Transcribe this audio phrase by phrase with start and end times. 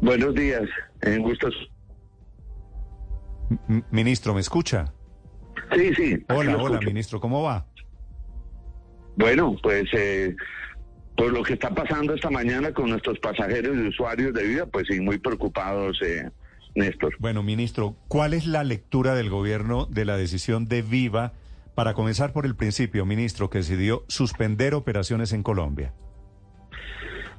[0.00, 0.62] Buenos días,
[1.02, 1.54] en gustos.
[3.68, 4.92] M- ministro, ¿me escucha?
[5.74, 6.24] Sí, sí.
[6.28, 6.80] Hola, hola, escucho.
[6.82, 7.66] ministro, ¿cómo va?
[9.16, 10.34] Bueno, pues eh,
[11.16, 14.86] por lo que está pasando esta mañana con nuestros pasajeros y usuarios de vida, pues
[14.88, 16.30] sí, muy preocupados, eh,
[16.74, 17.14] Néstor.
[17.18, 21.32] Bueno, ministro, ¿cuál es la lectura del gobierno de la decisión de Viva
[21.74, 25.92] para comenzar por el principio, ministro, que decidió suspender operaciones en Colombia?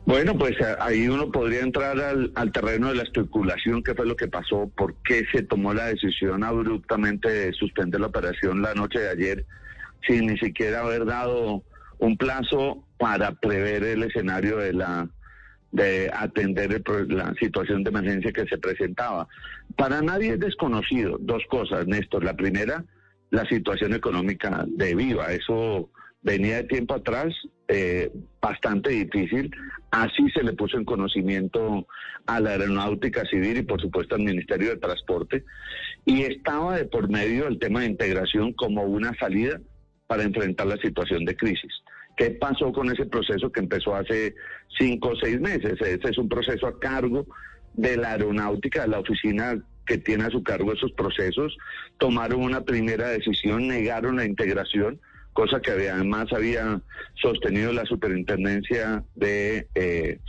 [0.06, 4.16] Bueno, pues eh, ahí uno podría entrar al, terreno de la especulación, qué fue lo
[4.16, 9.00] que pasó, por qué se tomó la decisión abruptamente de suspender la operación la noche
[9.00, 9.46] de ayer,
[10.08, 11.64] sin ni siquiera haber dado
[12.00, 15.08] un plazo para prever el escenario de la
[15.72, 19.28] de atender el la situación de emergencia que se presentaba.
[19.78, 22.26] Para nadie es desconocido dos cosas, Néstor.
[22.26, 22.84] La primera,
[23.30, 25.32] la situación económica de Viva.
[25.32, 25.90] Eso
[26.22, 27.34] venía de tiempo atrás,
[27.68, 29.50] eh, bastante difícil.
[29.92, 31.86] Así se le puso en conocimiento
[32.26, 35.44] a la Aeronáutica Civil y, por supuesto, al Ministerio de Transporte.
[36.06, 39.60] Y estaba de por medio el tema de integración como una salida
[40.08, 41.72] para enfrentar la situación de crisis.
[42.16, 44.36] ¿Qué pasó con ese proceso que empezó hace
[44.78, 45.74] cinco o seis meses?
[45.82, 47.26] Ese es un proceso a cargo
[47.74, 51.58] de la aeronáutica, de la oficina que tiene a su cargo esos procesos.
[51.98, 55.02] Tomaron una primera decisión, negaron la integración,
[55.34, 56.82] cosa que además había
[57.22, 60.20] sostenido la superintendencia de eh,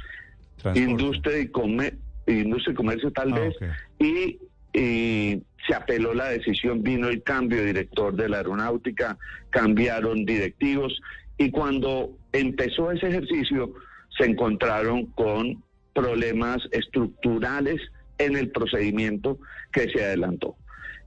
[0.74, 1.94] industria y, Come-
[2.26, 3.54] industria y comercio tal Ah, vez
[3.98, 4.38] y,
[4.72, 9.18] y se apeló la decisión, vino el cambio de director de la aeronáutica,
[9.50, 11.00] cambiaron directivos
[11.38, 13.72] y cuando empezó ese ejercicio
[14.18, 15.62] se encontraron con
[15.94, 17.80] problemas estructurales
[18.18, 19.38] en el procedimiento
[19.72, 20.56] que se adelantó.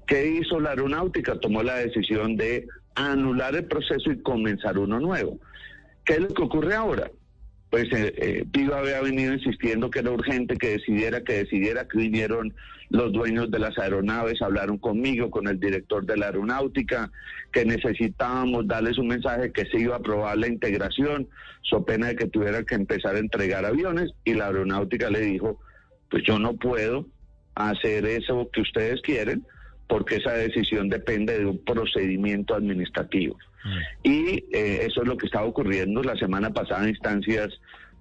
[0.06, 1.40] ¿Qué hizo la aeronáutica?
[1.40, 5.40] Tomó la decisión de anular el proceso y comenzar uno nuevo.
[6.06, 7.12] ¿Qué es lo que ocurre ahora?
[7.70, 12.54] Pues eh, eh, había venido insistiendo que era urgente que decidiera, que decidiera, que vinieron
[12.90, 17.12] los dueños de las aeronaves, hablaron conmigo, con el director de la aeronáutica,
[17.52, 21.28] que necesitábamos darles un mensaje que se iba a aprobar la integración,
[21.64, 25.60] so pena de que tuviera que empezar a entregar aviones, y la aeronáutica le dijo,
[26.10, 27.08] pues yo no puedo
[27.56, 29.46] hacer eso que ustedes quieren,
[29.88, 33.38] porque esa decisión depende de un procedimiento administrativo.
[34.04, 37.50] Y eh, eso es lo que estaba ocurriendo la semana pasada en instancias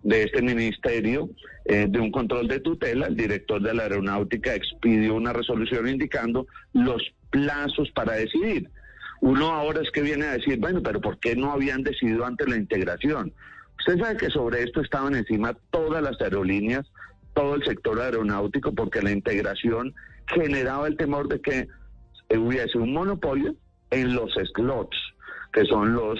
[0.03, 1.31] de este ministerio
[1.65, 3.07] eh, de un control de tutela.
[3.07, 8.69] El director de la aeronáutica expidió una resolución indicando los plazos para decidir.
[9.23, 12.47] Uno ahora es que viene a decir, bueno, pero ¿por qué no habían decidido antes
[12.47, 13.33] la integración?
[13.79, 16.87] Usted sabe que sobre esto estaban encima todas las aerolíneas,
[17.33, 19.95] todo el sector aeronáutico, porque la integración
[20.27, 21.69] generaba el temor de que
[22.37, 23.55] hubiese un monopolio
[23.91, 24.97] en los slots,
[25.53, 26.19] que son los,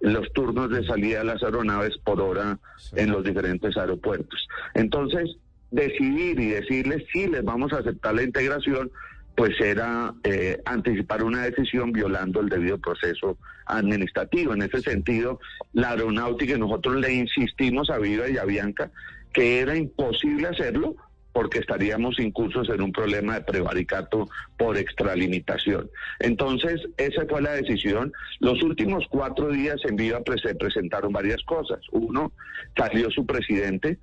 [0.00, 2.96] los turnos de salida de las aeronaves por hora Sí.
[2.98, 4.46] en los diferentes aeropuertos.
[4.74, 5.36] Entonces,
[5.70, 8.90] decidir y decirles si les vamos a aceptar la integración,
[9.34, 13.36] pues era eh, anticipar una decisión violando el debido proceso
[13.66, 14.54] administrativo.
[14.54, 15.40] En ese sentido,
[15.72, 18.90] la aeronáutica y nosotros le insistimos a Viva y a Bianca
[19.32, 20.96] que era imposible hacerlo
[21.36, 24.26] porque estaríamos incursos en un problema de prevaricato
[24.56, 25.90] por extralimitación.
[26.18, 28.10] Entonces, esa fue la decisión.
[28.40, 31.80] Los últimos cuatro días en Viva pues, se presentaron varias cosas.
[31.92, 32.32] Uno,
[32.74, 33.98] salió su presidente,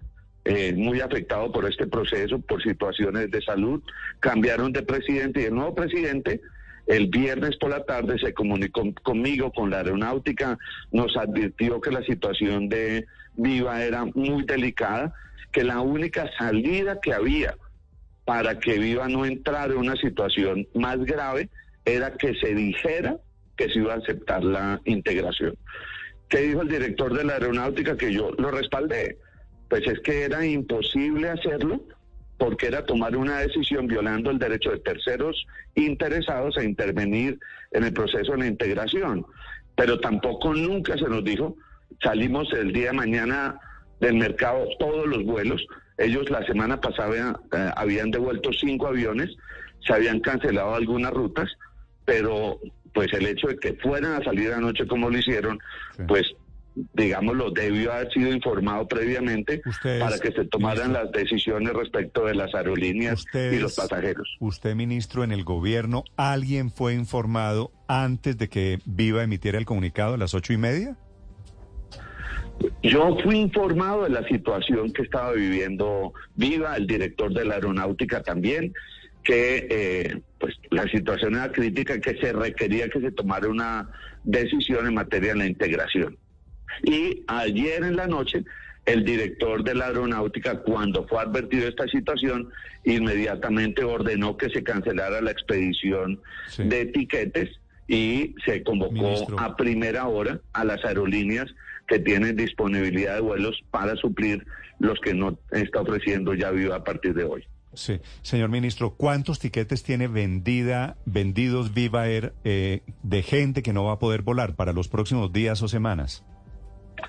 [0.45, 3.81] eh, muy afectado por este proceso, por situaciones de salud,
[4.19, 6.39] cambiaron de presidente y el nuevo presidente
[6.85, 10.59] el viernes por la tarde se comunicó conmigo, con la aeronáutica,
[10.91, 15.15] nos advirtió que la situación de Viva era muy delicada,
[15.53, 17.55] que la única salida que había
[18.25, 21.49] para que Viva no entrara en una situación más grave
[21.85, 23.17] era que se dijera
[23.55, 25.55] que se iba a aceptar la integración.
[26.29, 27.95] ¿Qué dijo el director de la aeronáutica?
[27.95, 29.17] Que yo lo respaldé.
[29.69, 31.81] Pues es que era imposible hacerlo
[32.37, 35.45] porque era tomar una decisión violando el derecho de terceros
[35.75, 37.39] interesados a intervenir
[37.71, 39.25] en el proceso de la integración.
[39.75, 41.55] Pero tampoco nunca se nos dijo,
[42.01, 43.59] salimos el día de mañana
[43.99, 45.65] del mercado todos los vuelos.
[45.97, 49.29] Ellos la semana pasada eh, habían devuelto cinco aviones,
[49.85, 51.49] se habían cancelado algunas rutas,
[52.05, 52.59] pero
[52.93, 55.59] pues el hecho de que fueran a salir anoche como lo hicieron,
[55.97, 56.03] Sí.
[56.07, 56.25] pues
[56.95, 61.03] digámoslo, debió haber sido informado previamente Ustedes, para que se tomaran ministro.
[61.03, 64.37] las decisiones respecto de las aerolíneas y los pasajeros.
[64.39, 70.15] Usted, ministro, en el gobierno, ¿alguien fue informado antes de que Viva emitiera el comunicado
[70.15, 70.97] a las ocho y media?
[72.81, 78.21] Yo fui informado de la situación que estaba viviendo Viva, el director de la aeronáutica
[78.21, 78.73] también,
[79.23, 83.89] que eh, pues la situación era crítica, que se requería que se tomara una
[84.23, 86.17] decisión en materia de la integración.
[86.83, 88.43] Y ayer en la noche,
[88.85, 92.49] el director de la aeronáutica, cuando fue advertido de esta situación,
[92.83, 96.19] inmediatamente ordenó que se cancelara la expedición
[96.49, 96.63] Sí.
[96.63, 97.49] de etiquetes
[97.87, 99.39] y se convocó Ministro.
[99.39, 101.47] a primera hora a las aerolíneas
[101.87, 104.45] que tienen disponibilidad de vuelos para suplir
[104.79, 107.43] los que no está ofreciendo ya Viva a partir de hoy.
[107.73, 107.99] Sí.
[108.21, 113.93] Señor ministro, ¿cuántos tiquetes tiene vendida, vendidos Viva Air eh, de gente que no va
[113.93, 116.23] a poder volar para los próximos días o semanas?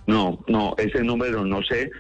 [0.06, 1.90] No, no, ese número no sé.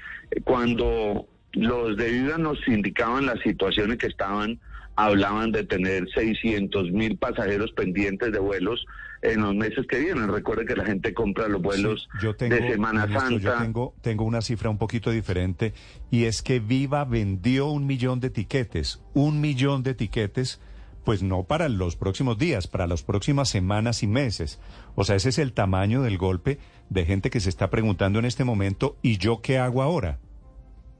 [0.44, 4.60] Cuando los de Viva nos indicaban las situaciones que estaban,
[4.96, 8.84] hablaban de tener 600 mil pasajeros pendientes de vuelos
[9.22, 10.28] en los meses que vienen.
[10.28, 13.58] Recuerde que la gente compra los vuelos Sí, yo tengo, de Semana ministro, Santa.
[13.58, 15.72] Yo tengo, tengo una cifra un poquito diferente
[16.10, 20.60] y es que Viva vendió un millón de tiquetes, un millón de tiquetes,
[21.04, 24.60] pues no para los próximos días, para las próximas semanas y meses.
[24.94, 26.58] O sea, ese es el tamaño del golpe
[26.90, 30.18] de gente que se está preguntando en este momento, ¿y yo qué hago ahora?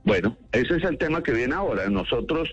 [0.05, 1.89] Bueno, ese es el tema que viene ahora.
[1.89, 2.53] Nosotros,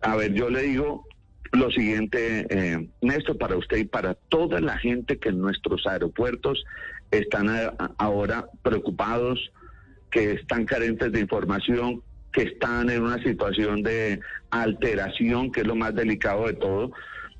[0.00, 1.04] a ver, yo le digo
[1.52, 6.62] lo siguiente, eh, Néstor, para usted y para toda la gente que en nuestros aeropuertos
[7.10, 9.50] están a- ahora preocupados,
[10.10, 12.02] que están carentes de información,
[12.32, 16.92] que están en una situación de alteración, que es lo más delicado de todo,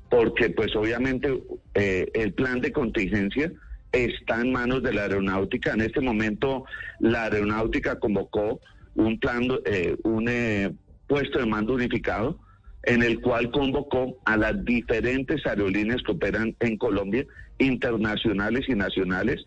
[0.09, 1.43] porque pues obviamente
[1.75, 3.51] eh, el plan de contingencia
[3.91, 5.73] está en manos de la aeronáutica.
[5.73, 6.65] En este momento
[6.99, 8.59] la aeronáutica convocó
[8.95, 10.73] un plan, eh, un eh,
[11.07, 12.39] puesto de mando unificado
[12.83, 17.25] en el cual convocó a las diferentes aerolíneas que operan en Colombia,
[17.57, 19.45] internacionales y nacionales,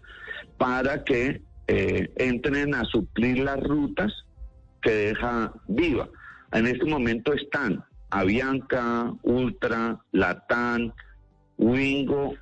[0.59, 4.13] para que eh, entren a suplir las rutas
[4.83, 6.09] que deja viva.
[6.53, 10.93] En este momento están Avianca, Ultra, Latam,
[11.57, 12.35] Wingo,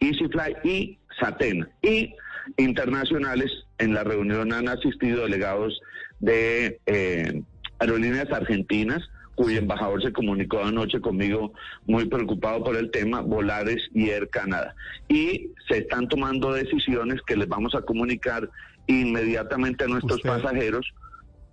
[0.00, 1.68] EasyFly y Satena.
[1.82, 2.14] Y
[2.56, 5.78] internacionales, en la reunión han asistido delegados
[6.20, 7.42] de eh,
[7.78, 9.02] aerolíneas argentinas,
[9.38, 11.52] cuyo embajador se comunicó anoche conmigo
[11.86, 14.74] muy preocupado por el tema, Volares y Air Canada.
[15.08, 18.50] Y se están tomando decisiones que les vamos a comunicar
[18.88, 20.92] inmediatamente a nuestros Usted- pasajeros.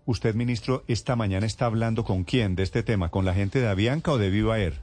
[0.06, 3.68] Usted, ministro, esta mañana está hablando con quién de este tema, con la gente de
[3.68, 4.74] Avianca o de Viva Air.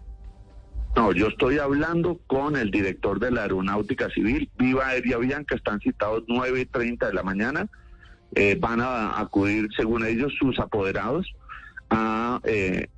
[0.94, 5.56] No, yo estoy hablando con el director de la Aeronáutica Civil, Viva Air y Avianca,
[5.56, 7.66] están citados 9 y 30 de la mañana.
[8.36, 11.26] Eh, van a acudir, según ellos, sus apoderados
[11.92, 12.88] a eh,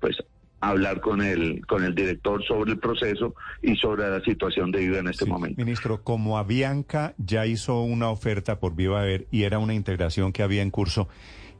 [0.00, 0.16] pues
[0.60, 4.98] hablar con el con el director sobre el proceso y sobre la situación de Viva
[4.98, 5.62] en este Sí, momento.
[5.62, 10.42] Ministro, como Avianca ya hizo una oferta por Viva Air y era una integración que
[10.42, 11.08] había en curso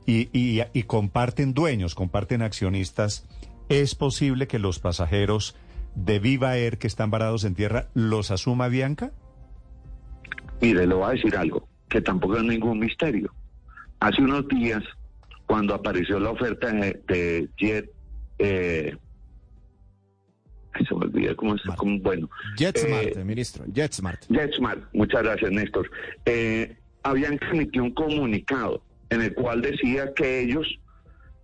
[0.07, 3.27] y, y- y comparten dueños, comparten accionistas,
[3.69, 5.57] ¿es posible que los pasajeros
[5.95, 9.13] de Viva Air que están varados en tierra los asuma Avianca?
[10.61, 13.33] Mire, le voy a decir algo, que tampoco es ningún misterio.
[14.01, 14.83] Hace unos días,
[15.51, 17.91] cuando apareció la oferta de, Jet,
[18.39, 18.97] eh,
[20.89, 24.27] se me olvida cómo es, cómo- bueno, JetSmart, Eh, ministro, JetSmart.
[24.29, 25.91] JetSmart, muchas gracias Néstor.
[26.25, 30.69] Eh, habían emitido un comunicado en el cual decía que ellos,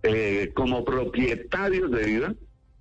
[0.03, 2.33] eh, como propietarios de Viva,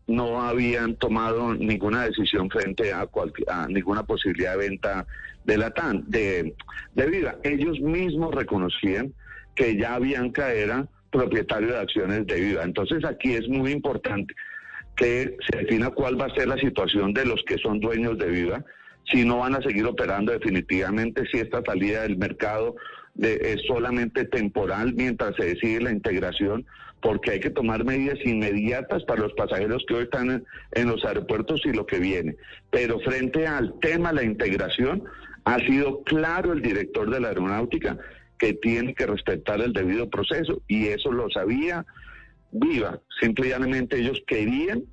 [0.07, 5.05] no habían tomado ninguna decisión frente a, cualquier, a ninguna posibilidad de venta
[5.45, 6.55] de la TAN, de,
[6.95, 7.35] de Viva.
[7.43, 9.13] Ellos mismos reconocían
[9.57, 12.63] que ya Bianca era propietario de acciones de Viva.
[12.65, 14.35] Entonces aquí es muy importante
[14.97, 18.27] que se defina cuál va a ser la situación de los que son dueños de
[18.29, 18.65] Viva,
[19.13, 22.75] si no van a seguir operando definitivamente, si esta salida del mercado
[23.15, 26.67] de- es solamente temporal mientras se decide la integración,
[27.01, 31.05] porque hay que tomar medidas inmediatas para los pasajeros que hoy están en, en los
[31.05, 32.37] aeropuertos y lo que viene.
[32.71, 35.05] Pero frente al tema de la integración,
[35.45, 37.97] ha sido claro el director de la aeronáutica
[38.39, 41.85] que tiene que respetar el debido proceso y eso lo sabía
[42.51, 43.01] viva.
[43.21, 44.85] Simple y llanamente ellos querían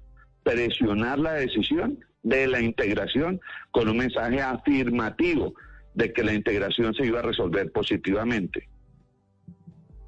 [0.44, 3.40] presionar la decisión de la integración
[3.72, 5.54] con un mensaje afirmativo
[5.94, 8.68] de que la integración se iba a resolver positivamente.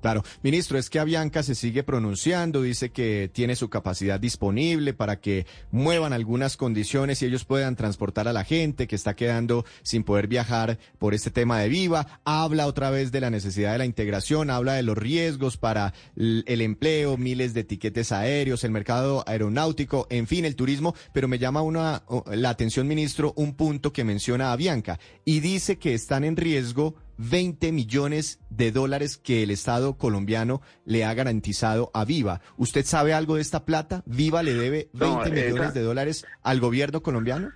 [0.05, 5.19] Claro, ministro, es que Avianca se sigue pronunciando, dice que tiene su capacidad disponible para
[5.19, 10.03] que muevan algunas condiciones y ellos puedan transportar a la gente que está quedando sin
[10.03, 12.19] poder viajar por este tema de Viva.
[12.23, 16.61] Habla otra vez de la necesidad de la integración, habla de los riesgos para el
[16.61, 21.63] empleo, miles de tiquetes aéreos, el mercado aeronáutico, en fin, el turismo, pero me llama
[21.63, 26.93] una, la atención, ministro, un punto que menciona Avianca y dice que están en riesgo
[27.17, 32.41] 20 millones de dólares que el Estado colombiano le ha garantizado a Viva.
[32.57, 34.03] ¿Usted sabe algo de esta plata?
[34.05, 37.51] ¿Viva le debe 20 millones de dólares al gobierno colombiano?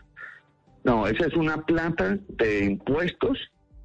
[0.84, 3.38] No, esa es una plata de impuestos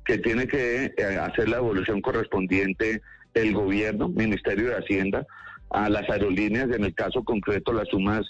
[0.05, 3.03] que tiene que eh, hacer la evolución correspondiente
[3.35, 5.27] el gobierno, Ministerio de Hacienda,
[5.71, 6.71] a las aerolíneas.
[6.71, 8.23] En el caso concreto, las sumas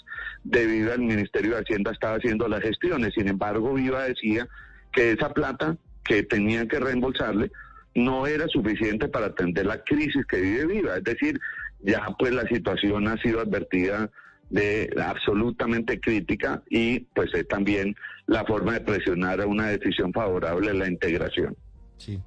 [0.43, 3.13] de Viva, el Ministerio de Hacienda estaba haciendo las gestiones.
[3.13, 4.47] Sin embargo, Viva decía
[4.91, 7.51] que esa plata que tenían que reembolsarle
[7.95, 10.97] no era suficiente para atender la crisis que vive Viva.
[10.97, 11.39] Es decir,
[11.81, 14.09] ya pues la situación ha sido advertida
[14.49, 17.95] de absolutamente crítica y pues es también
[18.27, 21.55] la forma de presionar a una decisión favorable a la integración.
[21.97, 22.19] Sí.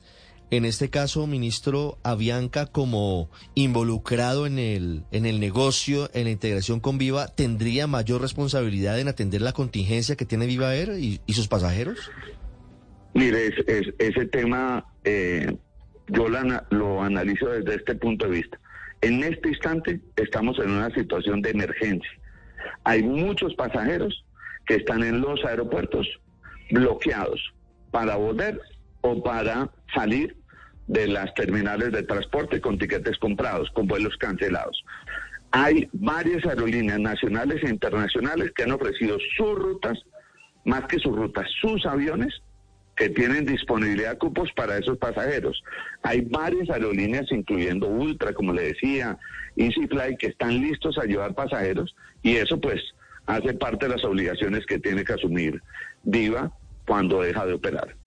[0.51, 6.81] En este caso, ministro Avianca, como involucrado en el, en el negocio, en la integración
[6.81, 11.35] con Viva, ¿tendría mayor responsabilidad en atender la contingencia que tiene Viva Air y, y
[11.35, 12.11] sus pasajeros?
[13.15, 13.53] Mire,
[13.99, 15.57] ese tema eh,
[16.09, 16.27] yo
[16.71, 18.59] lo analizo desde este punto de vista.
[19.01, 22.11] En este instante estamos en una situación de emergencia.
[22.85, 24.25] Hay muchos pasajeros
[24.67, 26.07] que están en los aeropuertos
[26.71, 27.41] bloqueados
[27.91, 28.61] para volver
[29.01, 30.37] o para salir
[30.87, 34.85] de las terminales de transporte con tiquetes comprados, con vuelos cancelados.
[35.51, 39.99] Hay varias aerolíneas nacionales e internacionales que han ofrecido sus rutas,
[40.65, 42.43] más que sus rutas, sus aviones
[42.99, 45.63] que tienen disponibilidad de cupos para esos pasajeros.
[46.03, 49.17] Hay varias aerolíneas, incluyendo Ultra, como le decía,
[49.57, 52.83] EasyFly, que están listos a llevar pasajeros y eso pues
[53.27, 55.63] hace parte de las obligaciones que tiene que asumir
[56.03, 56.51] Viva
[56.87, 57.98] cuando deja de operar.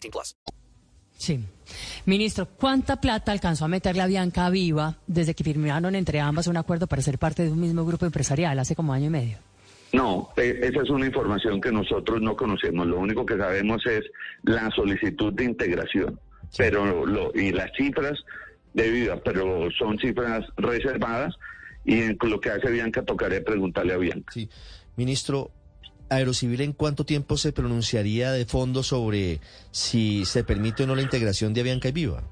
[0.00, 0.36] 18 plus.
[1.18, 1.40] Sí.
[2.04, 6.56] Ministro, ¿cuánta plata alcanzó a meterle a Bianca Viva desde que firmaron entre ambas un
[6.56, 9.38] acuerdo para ser parte de un mismo grupo empresarial hace como año y medio?
[9.92, 12.86] No, e, esa es una información que nosotros no conocemos.
[12.86, 14.04] Lo único que sabemos es
[14.42, 16.20] la solicitud de integración.
[16.56, 18.18] Pero lo, y las cifras
[18.74, 21.34] de vida, pero son cifras reservadas
[21.84, 24.32] y en lo que hace Bianca tocaré preguntarle a Bianca.
[24.32, 24.48] Sí,
[24.96, 25.50] ministro,
[26.08, 31.02] Aerocivil, ¿en cuánto tiempo se pronunciaría de fondo sobre si se permite o no la
[31.02, 32.22] integración de Avianca y Viva?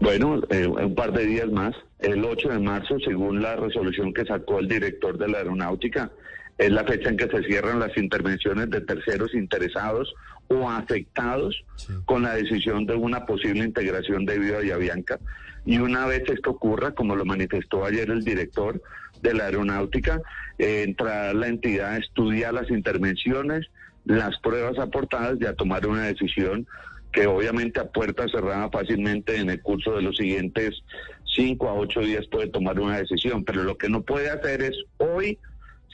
[0.00, 4.24] Bueno, eh, un par de días más, el 8 de marzo, según la resolución que
[4.24, 6.10] sacó el director de la aeronáutica,
[6.58, 10.14] es la fecha en que se cierran las intervenciones de terceros interesados
[10.48, 11.64] o afectados
[12.04, 15.18] con la decisión de una posible integración de Viva y Avianca.
[15.64, 18.82] Y una vez esto ocurra, como lo manifestó ayer el director
[19.22, 20.20] de la aeronáutica,
[20.58, 23.66] eh, entrará la entidad a estudiar las intervenciones,
[24.04, 26.66] las pruebas aportadas y a tomar una decisión
[27.12, 30.82] que obviamente a puerta cerrada fácilmente en el curso de los siguientes
[31.24, 33.44] cinco a ocho días puede tomar una decisión.
[33.44, 35.38] Pero lo que no puede hacer es hoy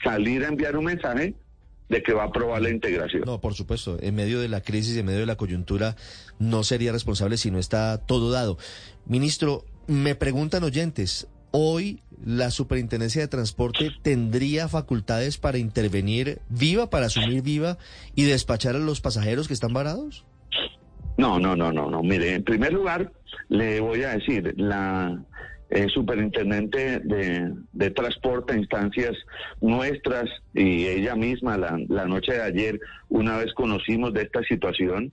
[0.03, 1.35] salir a enviar un mensaje
[1.89, 3.23] de que va a aprobar la integración.
[3.25, 5.95] No, por supuesto, en medio de la crisis, en medio de la coyuntura,
[6.39, 8.57] no sería responsable si no está todo dado.
[9.05, 17.05] Ministro, me preguntan oyentes, ¿hoy la Superintendencia de Transporte tendría facultades para intervenir viva, para
[17.05, 17.77] asumir viva
[18.15, 20.25] y despachar a los pasajeros que están varados?
[21.17, 22.03] No, no, no, no, no.
[22.03, 23.11] Mire, en primer lugar,
[23.49, 25.19] le voy a decir, la
[25.69, 29.15] eh, superintendente de, transporte a instancias
[29.59, 35.11] nuestras y ella misma la, la, noche de ayer, una vez conocimos de esta situación,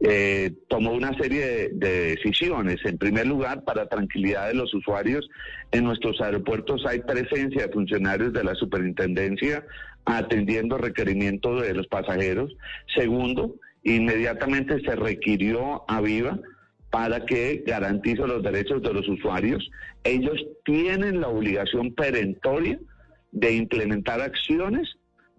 [0.00, 2.84] eh, tomó una serie de, de, decisiones.
[2.84, 5.28] En primer lugar, para tranquilidad de los usuarios,
[5.70, 9.64] en nuestros aeropuertos hay presencia de funcionarios de la superintendencia
[10.04, 12.52] atendiendo requerimientos de los pasajeros.
[12.96, 13.54] Segundo,
[13.84, 16.38] inmediatamente se requirió a Viva
[16.92, 19.66] para que garantice los derechos de los usuarios.
[20.04, 22.78] Ellos tienen la obligación perentoria
[23.32, 24.96] de implementar acciones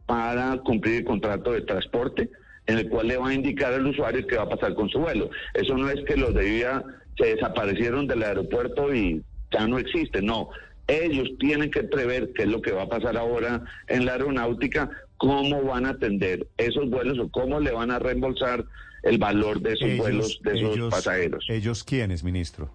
[0.07, 2.31] para cumplir el contrato de transporte
[2.65, 4.97] en el cual le va a indicar al usuario qué va a pasar con su
[4.97, 5.29] vuelo.
[5.53, 6.83] Eso no es que los de Viva
[7.19, 10.49] se desaparecieron del aeropuerto y ya no existe, no.
[10.87, 14.89] Ellos tienen que prever qué es lo que va a pasar ahora en la aeronáutica,
[15.17, 18.65] cómo van a atender esos vuelos o cómo le van a reembolsar
[19.03, 21.45] el valor de esos vuelos de esos ellos- pasajeros.
[21.49, 22.71] ¿Ellos quiénes, ministro?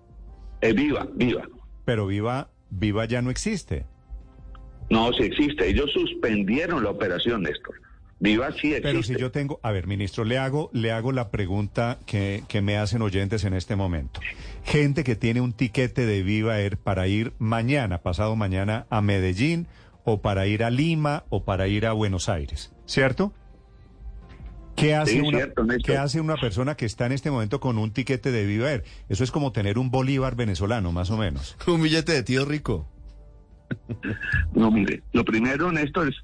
[0.61, 1.43] Eh, viva, viva.
[1.85, 3.87] Pero Viva, Viva ya no existe.
[4.91, 5.69] No, sí existe.
[5.69, 7.75] Ellos suspendieron la operación, Néstor.
[8.21, 8.81] Viva sí existe.
[8.83, 12.61] Pero si yo tengo, a ver, ministro, le hago, le hago la pregunta que, que
[12.63, 14.21] me hacen oyentes en este momento.
[14.65, 19.67] Gente que tiene un tiquete de Viva Air para ir mañana, pasado mañana, a Medellín,
[20.05, 23.33] o para ir a Lima, o para ir a Buenos Aires, ¿cierto?
[24.79, 25.67] ¿Qué hace, Sí, una, cierto.
[25.85, 28.85] ¿Qué hace una persona que está en este momento con un tiquete de Viva Air?
[29.09, 31.57] Eso es como tener un bolívar venezolano, más o menos.
[31.67, 32.89] Un billete de tío rico.
[34.55, 36.17] No, mire, lo primero, Néstor, es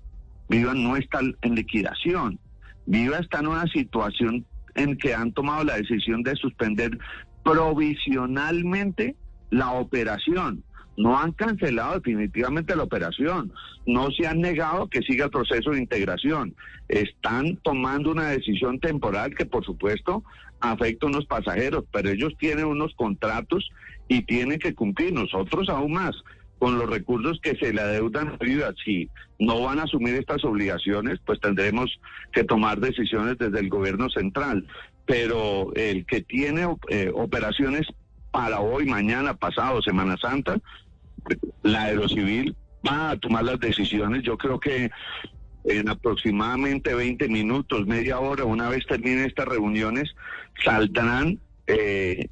[0.49, 2.39] Viva no está en liquidación.
[2.87, 4.45] Viva está en una situación
[4.75, 6.99] en que han tomado la decisión de suspender
[7.43, 9.17] provisionalmente
[9.51, 10.63] la operación.
[10.97, 13.53] No han cancelado definitivamente la operación.
[13.87, 16.55] No se han negado que siga el proceso de integración.
[16.89, 20.23] Están tomando una decisión temporal que, por supuesto,
[20.61, 23.69] afecta a unos pasajeros, pero ellos tienen unos contratos
[24.09, 25.13] y tienen que cumplir.
[25.13, 26.15] Nosotros aún más
[26.59, 28.39] con los recursos que se le adeudan a
[28.85, 31.91] si no van a asumir estas obligaciones, pues tendremos
[32.33, 34.67] que tomar decisiones desde el gobierno central.
[35.05, 37.87] Pero el que tiene eh, operaciones
[38.35, 40.57] para hoy, mañana, pasado, Semana Santa,
[41.63, 44.25] la Aerocivil va a tomar las decisiones.
[44.25, 44.91] Yo creo que
[45.63, 50.17] en aproximadamente 20 minutos, media hora, una vez terminen estas reuniones,
[50.65, 51.39] saldrán
[51.69, 52.27] eh,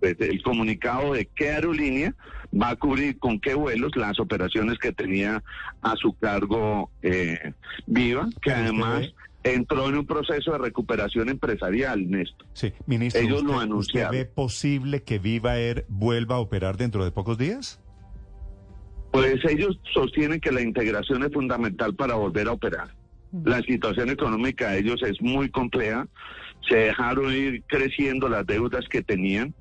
[0.00, 2.14] pues, el comunicado de qué aerolínea
[2.50, 5.44] va a cubrir con qué vuelos las operaciones que tenía
[5.82, 7.52] a su cargo eh,
[7.86, 9.12] Viva, que además
[9.44, 12.46] entró en un proceso de recuperación empresarial, Néstor.
[12.54, 14.12] Sí, ministro, Ellos lo ¿usted, ¿usted anunciaron.
[14.12, 17.80] ve posible que Viva Air vuelva a operar dentro de pocos días?
[19.12, 22.88] Pues ellos sostienen que la integración es fundamental para volver a operar.
[23.44, 26.08] La situación económica de ellos es muy compleja.
[26.68, 29.54] Se dejaron ir creciendo las deudas que tenían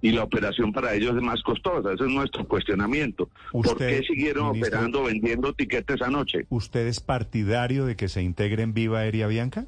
[0.00, 1.92] y la operación para ellos es más costosa.
[1.92, 3.28] Ese es nuestro cuestionamiento.
[3.52, 6.46] ¿Por qué siguieron ministro- operando, vendiendo tiquetes anoche?
[6.48, 9.66] ¿Usted es partidario de que se integren Viva Air y Avianca?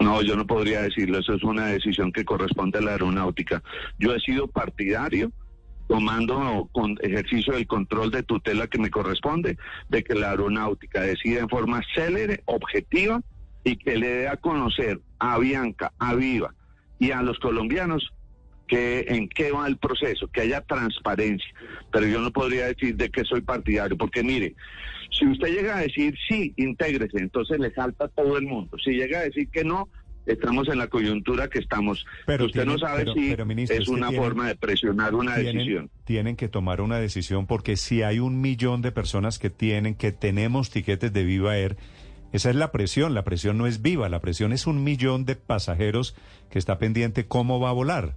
[0.00, 1.18] No, yo no podría decirlo.
[1.18, 3.62] Eso es una decisión que corresponde a la aeronáutica.
[3.98, 5.32] Yo he sido partidario
[5.88, 9.56] tomando con ejercicio del control de tutela que me corresponde,
[9.88, 13.22] de que la aeronáutica decida en forma célere, objetiva
[13.64, 16.54] y que le dé a conocer a Bianca, a Viva
[16.98, 18.12] y a los colombianos
[18.68, 21.48] que en qué va el proceso, que haya transparencia.
[21.90, 24.54] Pero yo no podría decir de que soy partidario, porque mire,
[25.10, 28.76] si usted llega a decir sí, intégrese, entonces le salta a todo el mundo.
[28.84, 29.88] Si llega a decir que no,
[30.26, 32.04] estamos en la coyuntura que estamos.
[32.26, 34.56] Pero usted no sabe pero- si pero, ministro, es es que una tienen- forma de
[34.56, 35.90] presionar una tienen, decisión.
[36.04, 40.12] tienen que tomar una decisión porque si hay un millón de personas que tienen, que
[40.12, 41.78] tenemos tiquetes de Viva Air,
[42.34, 43.14] esa es la presión.
[43.14, 46.14] La presión no es viva, la presión es un millón de pasajeros
[46.50, 48.14] que está pendiente cómo va a volar.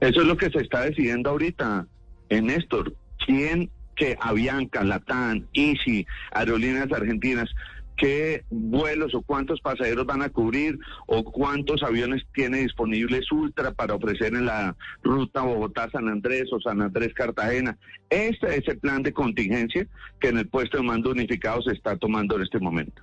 [0.00, 1.86] Eso es lo que se está decidiendo ahorita,
[2.28, 2.94] en Néstor.
[3.24, 7.48] ¿Quién que Avianca, Latam, Easy, Aerolíneas Argentinas,
[7.96, 13.94] qué vuelos o cuántos pasajeros van a cubrir o cuántos aviones tiene disponibles Ultra para
[13.94, 17.78] ofrecer en la ruta Bogotá-San Andrés o San Andrés-Cartagena?
[18.10, 19.86] Ese es el plan de contingencia
[20.20, 23.02] que en el puesto de mando unificado se está tomando en este momento.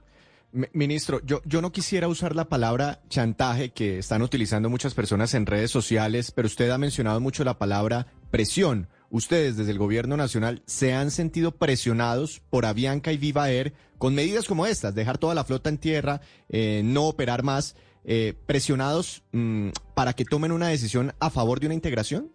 [0.52, 5.34] Mi- Ministro, yo, yo no quisiera usar la palabra chantaje que están utilizando muchas personas
[5.34, 8.88] en redes sociales, pero usted ha mencionado mucho la palabra presión.
[9.10, 14.16] Ustedes desde el gobierno nacional se han sentido presionados por Avianca y Viva Air con
[14.16, 19.22] medidas como estas, dejar toda la flota en tierra, eh, no operar más, eh, presionados
[19.32, 22.32] mm, para que tomen una decisión a favor de una integración.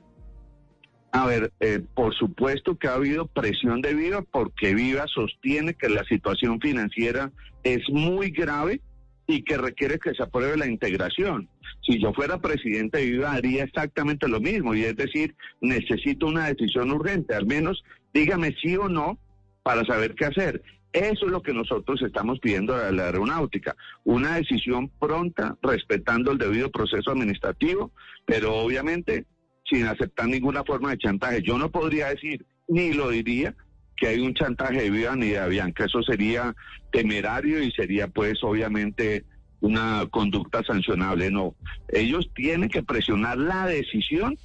[1.13, 5.89] A ver, eh, por supuesto que ha habido presión de Viva porque Viva sostiene que
[5.89, 8.81] la situación financiera es muy grave
[9.27, 11.49] y que requiere que se apruebe la integración.
[11.83, 16.49] Si yo fuera presidente de Viva haría exactamente lo mismo y es decir, necesito una
[16.49, 19.19] decisión urgente, al menos dígame sí o no
[19.63, 20.63] para saber qué hacer.
[20.93, 26.39] Eso es lo que nosotros estamos pidiendo a la aeronáutica, una decisión pronta, respetando el
[26.39, 27.91] debido proceso administrativo,
[28.25, 29.27] pero obviamente
[29.71, 31.43] sin aceptar ninguna forma de chantaje.
[31.43, 33.55] Yo no podría decir, ni lo diría,
[33.97, 35.85] que hay un chantaje de Viva ni de Avianca.
[35.85, 36.55] Eso sería
[36.93, 39.25] temerario y sería pues obviamente
[39.61, 41.31] una conducta sancionable.
[41.31, 41.55] No,
[41.89, 44.37] ellos tienen que presionar la decisión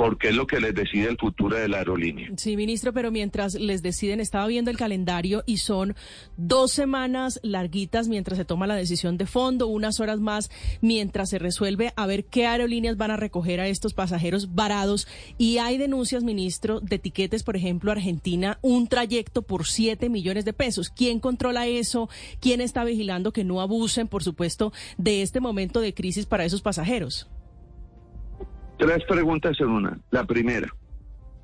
[0.00, 2.30] porque es lo que les decide el futuro de la aerolínea.
[2.38, 5.94] Sí, ministro, pero mientras les deciden, estaba viendo el calendario y son
[6.38, 11.38] dos semanas larguitas mientras se toma la decisión de fondo, unas horas más mientras se
[11.38, 15.06] resuelve a ver qué aerolíneas van a recoger a estos pasajeros varados.
[15.36, 20.54] Y hay denuncias, ministro, de tiquetes, por ejemplo, Argentina, un trayecto por 7 millones de
[20.54, 20.88] pesos.
[20.88, 22.08] ¿Quién controla eso?
[22.40, 26.62] ¿Quién está vigilando que no abusen, por supuesto, de este momento de crisis para esos
[26.62, 27.28] pasajeros?
[28.80, 29.98] Tres preguntas en una.
[30.10, 30.74] La primera,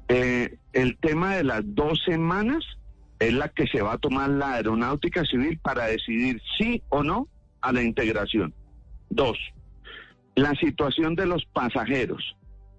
[0.09, 2.65] eh, el tema de las dos semanas
[3.19, 7.29] es la que se va a tomar la aeronáutica civil para decidir sí o no
[7.61, 8.55] a la integración.
[9.11, 9.37] Dos,
[10.35, 12.35] la situación de los pasajeros,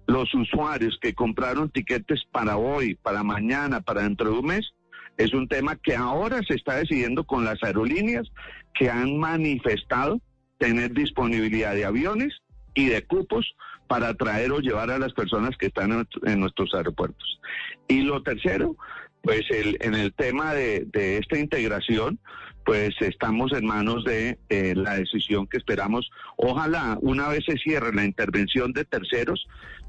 [0.08, 4.72] los usuarios que compraron tiquetes para hoy, para mañana, para dentro de un mes,
[5.18, 8.26] es un tema que ahora se está decidiendo con las aerolíneas
[8.74, 10.20] que han manifestado
[10.58, 12.40] tener disponibilidad de aviones
[12.74, 13.54] y de cupos
[13.88, 17.40] para traer o llevar a las personas que están en, nuestros aeropuertos.
[17.88, 18.76] Y lo tercero,
[19.22, 20.86] pues el, en el tema de,
[21.18, 22.20] esta integración,
[22.64, 26.10] pues estamos en manos de eh, la decisión que esperamos.
[26.36, 29.46] Ojalá una vez se cierre la intervención de terceros,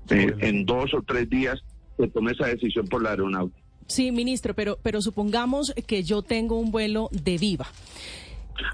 [0.09, 1.59] eh, en dos o tres días
[1.97, 3.61] se tome esa decisión por la aeronáutica.
[3.87, 7.67] Sí, ministro, pero, pero supongamos que yo tengo un vuelo de Viva.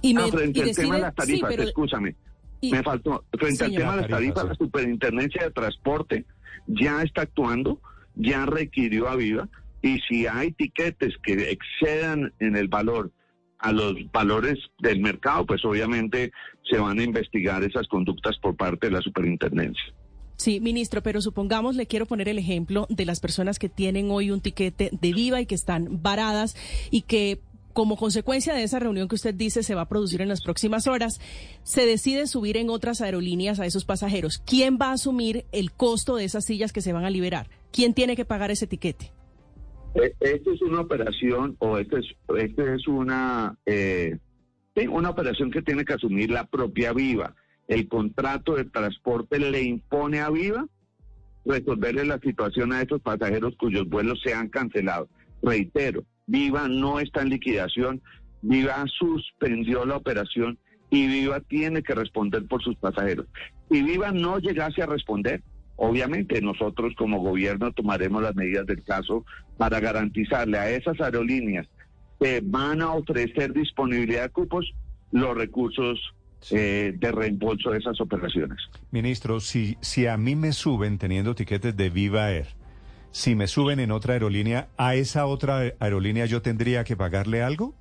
[0.01, 2.15] Y me, frente al tema de las tarifas, escúchame.
[2.71, 6.25] Me faltó, frente al tema de las tarifas, la Superintendencia de Transporte
[6.67, 7.79] ya está actuando,
[8.15, 9.47] ya requirió a Viva,
[9.81, 13.11] y si hay tiquetes que excedan en el valor
[13.59, 16.31] a los valores del mercado, pues obviamente
[16.69, 19.83] se van a investigar esas conductas por parte de la superintendencia.
[20.37, 24.31] Sí, ministro, pero supongamos, le quiero poner el ejemplo de las personas que tienen hoy
[24.31, 26.55] un tiquete de viva y que están varadas
[26.91, 27.39] y que
[27.75, 30.87] como consecuencia de esa reunión que usted dice se va a producir en las próximas
[30.87, 31.19] horas,
[31.63, 34.37] se decide subir en otras aerolíneas a esos pasajeros.
[34.37, 37.49] ¿Quién va a asumir el costo de esas sillas que se van a liberar?
[37.73, 39.11] ¿Quién tiene que pagar ese tiquete?
[39.93, 42.05] Eh, esta es una operación o esta es,
[42.37, 44.17] este es una, eh,
[44.89, 47.35] una operación que tiene que asumir la propia Viva.
[47.67, 50.65] El contrato de transporte le impone a Viva
[51.43, 55.09] resolverle la situación a estos pasajeros cuyos vuelos se han cancelado.
[55.43, 58.01] Reitero, Viva no está en liquidación,
[58.41, 60.57] Viva suspendió la operación
[60.89, 63.27] y Viva tiene que responder por sus pasajeros.
[63.69, 65.43] Si Viva no llegase a responder,
[65.75, 69.25] obviamente nosotros como gobierno tomaremos las medidas del caso
[69.57, 71.67] para garantizarle a esas aerolíneas
[72.19, 74.73] que van a ofrecer disponibilidad de cupos
[75.11, 75.99] los recursos
[76.51, 78.57] eh, de reembolso de esas operaciones.
[78.91, 82.47] Ministro, si, si a mí me suben teniendo tiquetes de Viva Air,
[83.15, 87.73] si me suben en otra aerolínea, ¿a esa otra aerolínea yo tendría que pagarle algo?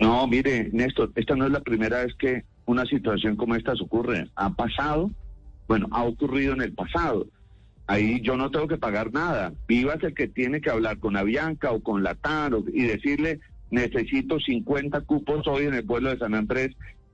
[0.00, 4.28] No, mire, Néstor, esta no es la primera vez que una situación como esta ocurre.
[4.34, 5.12] Ha pasado,
[5.68, 7.28] bueno, ha ocurrido en el pasado.
[7.86, 9.52] Ahí yo no tengo que pagar nada.
[9.68, 13.38] Viva es el que tiene que hablar con Avianca o con Latar y decirle,
[13.70, 16.70] necesito 50 cupos hoy en el vuelo de San Andrés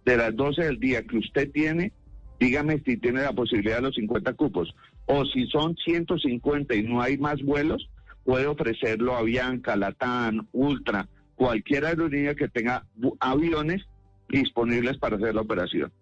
[0.07, 1.93] de las 12 del día que usted tiene
[2.41, 4.75] dígame si tiene la posibilidad de los 50 cupos.
[5.07, 7.89] O si son 150 y no hay más vuelos,
[8.25, 12.87] puede ofrecerlo a Bianca, Latam, Ultra, cualquier aerolínea que tenga
[13.21, 13.83] aviones
[14.29, 15.93] disponibles para hacer la operación.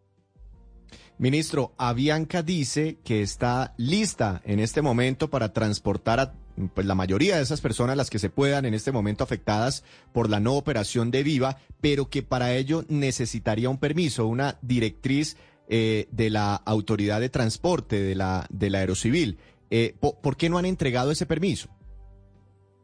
[1.18, 6.34] Ministro, Avianca dice que está lista en este momento para transportar a
[6.74, 10.28] pues, la mayoría de esas personas las que se puedan en este momento afectadas por
[10.28, 15.36] la no operación de Viva, pero que para ello necesitaría un permiso, una directriz
[15.74, 19.38] eh, de la Autoridad de Transporte, de la, de la Aerocivil.
[19.70, 21.70] Eh, ¿por, qué no han entregado ese permiso?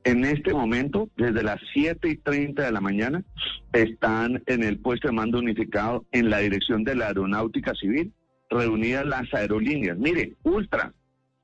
[0.04, 3.22] En este momento, desde las 7 y 30 de la mañana,
[3.74, 8.14] están en el puesto de mando unificado en la dirección de la Aeronáutica Civil,
[8.48, 9.98] reunidas las aerolíneas.
[9.98, 10.94] Mire, Ultra,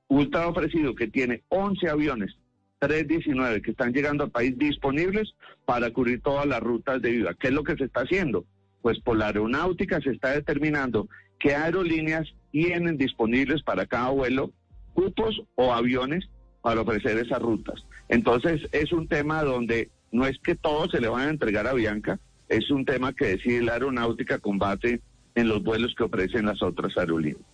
[0.08, 2.34] Ultra ha ofrecido que tiene 11 aviones
[2.78, 5.34] 319 que están llegando al país disponibles
[5.66, 7.34] para cubrir todas las rutas de vida.
[7.38, 8.46] ¿Qué es lo que se está haciendo?
[8.80, 11.06] Pues por la aeronáutica se está determinando
[11.38, 14.50] qué aerolíneas tienen disponibles para cada vuelo
[14.92, 16.24] cupos o aviones
[16.62, 17.84] para ofrecer esas rutas.
[18.08, 21.74] Entonces es un tema donde no es que todo se le van a entregar a
[21.74, 25.00] Bianca, es un tema que decide la aeronáutica combate
[25.34, 27.44] en los vuelos que ofrecen las otras aerolíneas.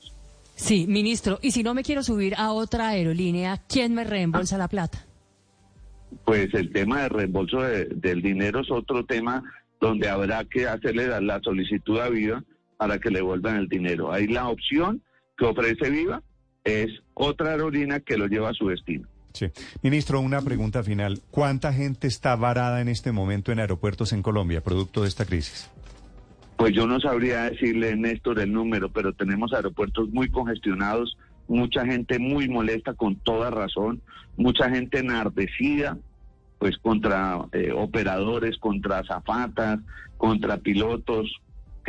[0.54, 4.68] Sí, ministro, y si no me quiero subir a otra aerolínea, ¿quién me reembolsa la
[4.68, 5.06] plata?
[6.26, 9.42] Pues el tema de reembolso del dinero es otro tema
[9.80, 12.44] donde habrá que hacerle la, solicitud a Viva
[12.80, 14.10] para que le vuelvan el dinero.
[14.10, 15.02] Ahí la opción
[15.36, 16.22] que ofrece Viva
[16.64, 19.06] es otra aerolínea que lo lleva a su destino.
[19.34, 19.48] Sí.
[19.82, 21.20] Ministro, una pregunta final.
[21.30, 25.70] ¿Cuánta gente está varada en este momento en aeropuertos en Colombia, producto de esta crisis?
[26.56, 32.18] Pues yo no sabría decirle, Néstor, el número, pero tenemos aeropuertos muy congestionados, mucha gente
[32.18, 34.00] muy molesta con toda razón,
[34.38, 35.98] mucha gente enardecida
[36.58, 39.80] pues contra eh, operadores, contra zafatas,
[40.16, 41.30] contra pilotos,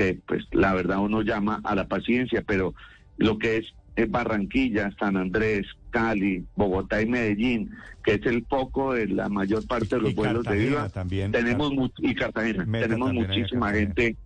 [0.02, 2.74] que pues la verdad uno llama a la paciencia, pero
[3.18, 3.66] lo que es,
[4.10, 7.70] Barranquilla, San Andrés, Cali, Bogotá y Medellín,
[8.04, 11.32] que es el foco de la mayor parte de los Y vuelos de Viva, también,
[11.32, 13.94] tenemos y Cartagena, Meta tenemos también muchísima Cartagena.
[13.96, 14.18] gente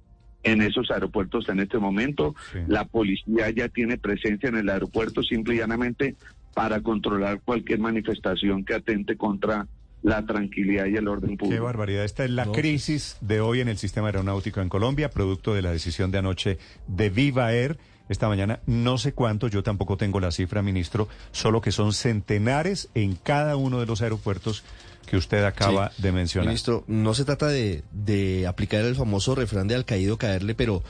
[0.44, 2.36] en esos aeropuertos en este momento.
[2.54, 2.60] Sí.
[2.68, 6.16] La policía ya tiene presencia en el aeropuerto simple y llanamente
[6.54, 9.68] para controlar cualquier manifestación que atente contra
[10.06, 11.64] la tranquilidad y el orden Qué público.
[11.64, 12.04] barbaridad.
[12.06, 15.72] Esta es la crisis de hoy en el sistema aeronáutico en Colombia, producto de la
[15.72, 17.78] decisión de anoche de Viva Air.
[18.08, 22.90] Esta mañana no sé cuánto, yo tampoco tengo la cifra, ministro, solo que son centenares
[22.94, 24.64] en cada uno de los aeropuertos
[25.08, 26.04] que usted acaba Sí.
[26.04, 26.48] de mencionar.
[26.50, 30.84] Ministro, no se trata de, de aplicar el famoso refrán de al caído caerle, pero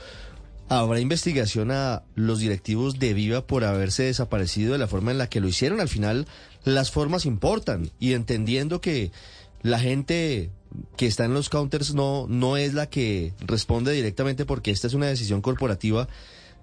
[0.68, 5.28] ¿habrá investigación a los directivos de Viva por haberse desaparecido de la forma en la
[5.28, 5.80] que lo hicieron?
[5.80, 6.26] Al final,
[6.66, 9.12] las formas importan y entendiendo que
[9.62, 10.50] la gente
[10.96, 14.94] que está en los counters no, no es la que responde directamente porque esta es
[14.94, 16.08] una decisión corporativa.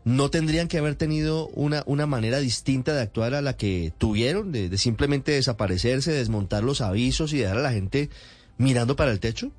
[0.03, 4.51] ¿No tendrían que haber tenido una, una manera distinta de actuar a la que tuvieron,
[4.51, 8.09] de, de simplemente desaparecerse, desmontar los avisos y dejar a la gente
[8.57, 9.51] mirando para el techo?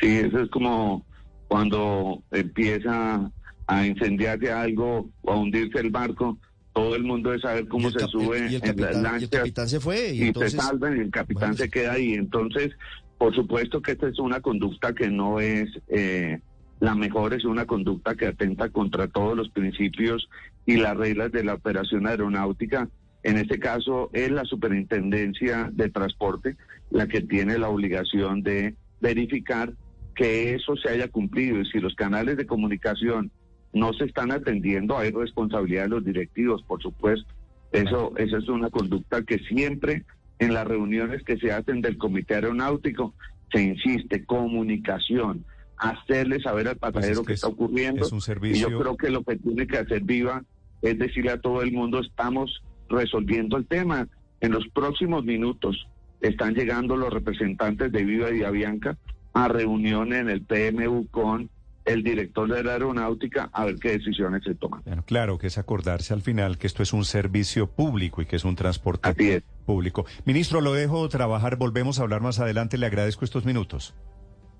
[0.00, 1.06] Sí, eso es como
[1.46, 3.30] cuando empieza
[3.68, 6.36] a incendiarse algo o a hundirse el barco,
[6.76, 9.02] todo el mundo debe saber cómo se sube y el en las capitán- y el
[9.02, 11.92] lanchas capitán se fue y y, entonces- se salvan y el capitán Bueno, se queda
[11.94, 12.12] ahí.
[12.12, 12.72] Entonces,
[13.16, 16.38] por supuesto que esta es una conducta que no es eh,
[16.80, 20.28] la mejor, es una conducta que atenta contra todos los principios
[20.66, 22.90] y las reglas de la operación aeronáutica.
[23.22, 26.56] En este caso, es la Superintendencia de Transporte
[26.90, 29.72] la que tiene la obligación de verificar
[30.14, 33.30] que eso se haya cumplido y si los canales de comunicación
[33.76, 37.26] no se están atendiendo, hay responsabilidad de los directivos, por supuesto.
[37.72, 40.04] Eso, eso es una conducta que siempre
[40.38, 43.14] en las reuniones que se hacen del Comité Aeronáutico
[43.52, 45.44] se insiste, comunicación,
[45.76, 48.04] hacerle saber al pasajero Pues que qué es- está ocurriendo.
[48.06, 50.42] es un Y servicio- yo creo que lo que tiene que hacer Viva
[50.82, 54.08] es decirle a todo el mundo, estamos resolviendo el tema.
[54.40, 55.86] En los próximos minutos
[56.22, 58.96] están llegando los representantes de Viva y Avianca
[59.34, 61.50] a reunión en el PMU con
[61.86, 64.82] el director de la aeronáutica a ver qué decisiones se toman.
[64.84, 68.36] Bueno, claro que es acordarse al final que esto es un servicio público y que
[68.36, 69.42] es un transporte Así es.
[69.64, 70.04] público.
[70.24, 73.94] Ministro, lo dejo trabajar, volvemos a hablar más adelante, le agradezco estos minutos.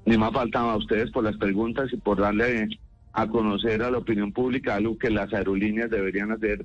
[0.07, 2.69] Ni más faltaba a ustedes por las preguntas y por darle
[3.13, 6.65] a conocer a la opinión pública algo que las aerolíneas deberían hacer,